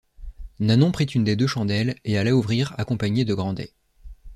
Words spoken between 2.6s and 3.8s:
accompagnée de Grandet.